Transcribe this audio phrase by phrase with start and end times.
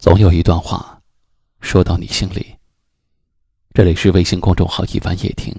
[0.00, 0.98] 总有一段话，
[1.60, 2.56] 说到你心里。
[3.74, 5.54] 这里是微信公众号“一晚夜听”，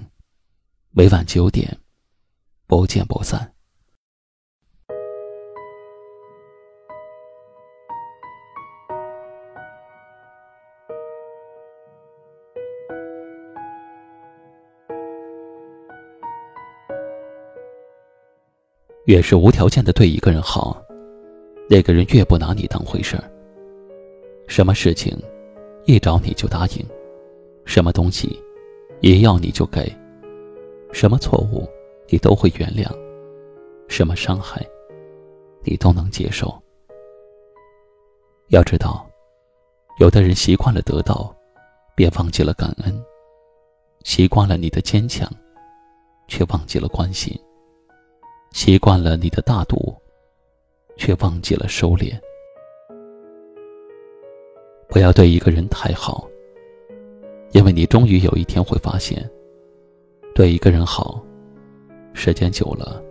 [0.90, 1.78] 每晚九点，
[2.66, 3.52] 不见不散。
[19.04, 20.82] 越是无条件的对一个人好，
[21.70, 23.31] 那个人越不拿你当回事儿。
[24.46, 25.16] 什么事情，
[25.84, 26.84] 一找你就答应；
[27.64, 28.38] 什么东西，
[29.00, 29.90] 一要你就给；
[30.92, 31.66] 什么错误，
[32.08, 32.86] 你都会原谅；
[33.88, 34.64] 什么伤害，
[35.64, 36.52] 你都能接受。
[38.48, 39.06] 要知道，
[39.98, 41.34] 有的人习惯了得到，
[41.94, 42.92] 便忘记了感恩；
[44.04, 45.30] 习惯了你的坚强，
[46.28, 47.34] 却忘记了关心；
[48.52, 49.94] 习惯了你的大度，
[50.98, 52.20] 却忘记了收敛。
[54.92, 56.28] 不要对一个人太好，
[57.52, 59.26] 因为你终于有一天会发现，
[60.34, 61.24] 对一个人好，
[62.12, 63.02] 时间久了，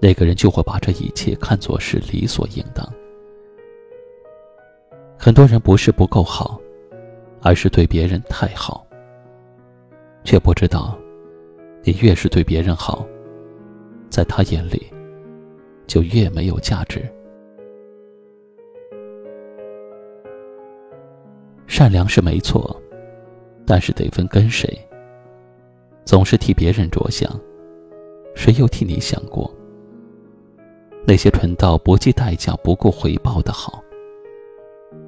[0.00, 2.88] 那个人就会把这一切看作是理所应当。
[5.18, 6.60] 很多人不是不够好，
[7.42, 8.86] 而是对别人太好，
[10.22, 10.96] 却不知道，
[11.82, 13.04] 你越是对别人好，
[14.08, 14.86] 在他眼里，
[15.88, 17.04] 就越没有价值。
[21.76, 22.80] 善良是没错，
[23.66, 24.68] 但是得分跟谁。
[26.04, 27.28] 总是替别人着想，
[28.36, 29.52] 谁又替你想过？
[31.04, 33.82] 那些蠢到不计代价、不顾回报的好，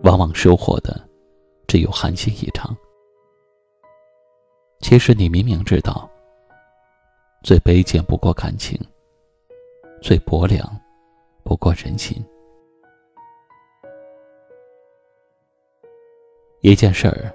[0.03, 1.01] 往往收获的
[1.69, 2.77] 只有寒心一场。
[4.81, 6.11] 其实你明明知道，
[7.45, 8.77] 最卑贱不过感情，
[10.03, 10.69] 最薄凉
[11.45, 12.21] 不过人心。
[16.67, 17.33] 一件事儿，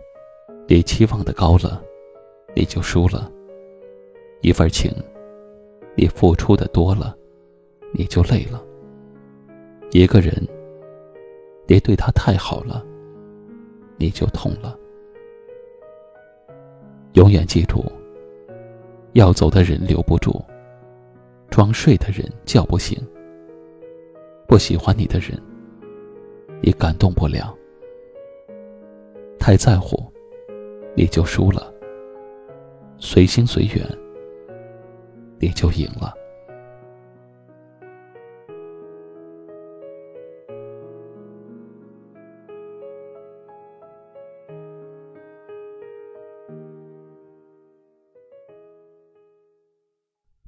[0.68, 1.82] 你期望的高了，
[2.54, 3.32] 你就输了；
[4.42, 4.92] 一份情，
[5.96, 7.16] 你付出的多了，
[7.94, 8.62] 你就累了；
[9.92, 10.36] 一个人，
[11.66, 12.86] 你对他太好了，
[13.96, 14.78] 你就痛了。
[17.14, 17.90] 永远记住，
[19.14, 20.44] 要走的人留不住，
[21.50, 23.02] 装睡的人叫不醒，
[24.46, 25.42] 不喜欢你的人，
[26.62, 27.58] 你感动不了。
[29.42, 30.00] 太在乎，
[30.96, 31.74] 你就输了；
[33.00, 33.84] 随心随缘，
[35.40, 36.14] 你就赢了。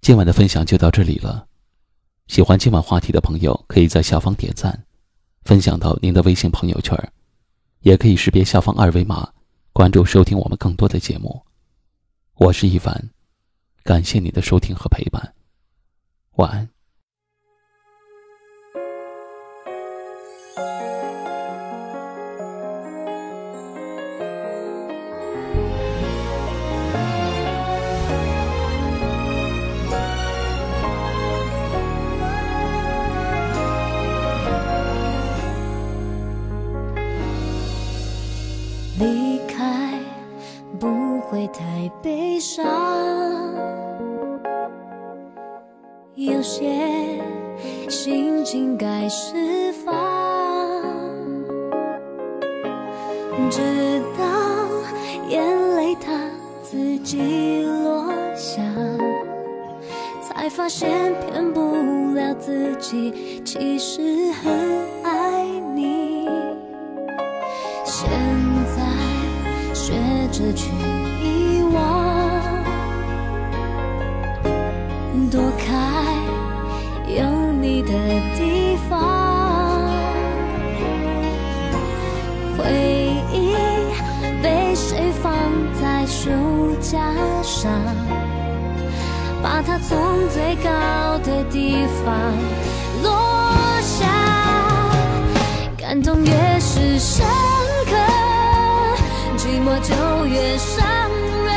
[0.02, 1.48] 今晚的分享就到这里了。
[2.28, 4.86] 喜欢今晚话题的朋友，可以在下方点赞，
[5.46, 6.96] 分享到您的微信朋友圈。
[7.84, 9.30] 也可以识别下方二维码，
[9.74, 11.44] 关注收听我们更多的节目。
[12.36, 13.10] 我是一凡，
[13.84, 15.34] 感谢你的收听和陪伴，
[16.36, 16.73] 晚安。
[46.26, 46.64] 有些
[47.90, 49.94] 心情该释放，
[53.50, 53.60] 直
[54.18, 54.24] 到
[55.28, 56.18] 眼泪它
[56.62, 58.62] 自己落下，
[60.22, 60.90] 才发现
[61.26, 64.54] 骗不了自己，其实很
[65.04, 65.46] 爱
[65.76, 66.30] 你。
[67.84, 68.10] 现
[68.78, 69.94] 在学
[70.32, 70.83] 着去。
[86.14, 86.30] 书
[86.80, 87.00] 架
[87.42, 87.72] 上，
[89.42, 90.70] 把它从最高
[91.24, 92.14] 的地方
[93.02, 94.06] 落下，
[95.76, 97.26] 感动越是深
[97.90, 97.96] 刻，
[99.38, 100.86] 寂寞就越伤
[101.46, 101.52] 人。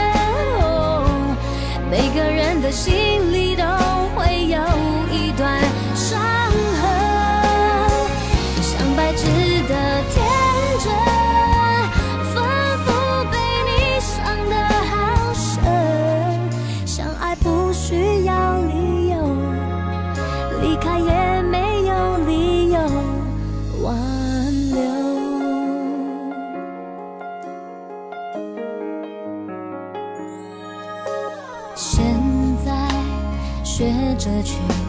[1.91, 3.36] 每个人的心里。
[34.27, 34.86] 着去。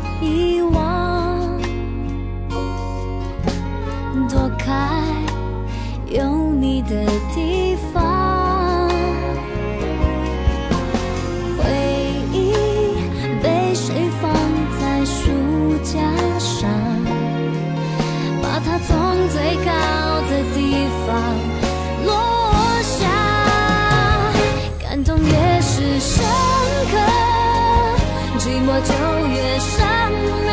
[28.81, 28.93] 就
[29.27, 30.11] 越伤
[30.45, 30.49] 人。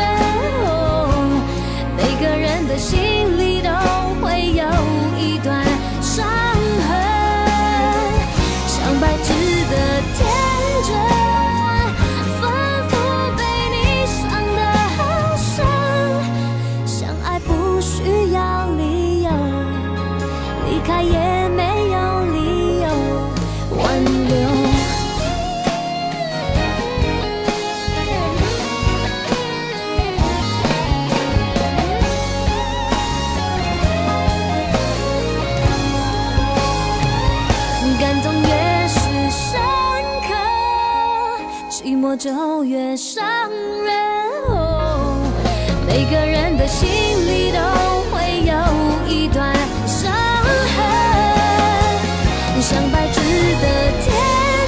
[0.65, 0.69] 哦
[1.97, 3.44] 每个人的心里
[42.15, 43.93] 就越伤人。
[44.47, 45.31] 哦
[45.87, 47.59] 每个人的心里都
[48.11, 48.53] 会有
[49.07, 49.53] 一段
[49.85, 50.11] 伤
[50.75, 50.77] 痕，
[52.61, 53.19] 像白纸
[53.61, 53.65] 的
[54.01, 54.05] 天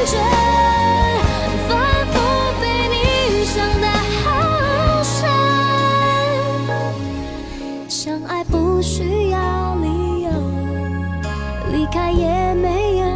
[0.05, 0.13] 真，
[1.67, 1.69] 反
[2.11, 2.15] 复
[2.61, 2.95] 被你
[3.45, 3.87] 伤得
[4.23, 4.25] 好
[5.03, 5.15] 深。
[7.89, 10.29] 相爱不需要理由，
[11.71, 13.06] 离开也没有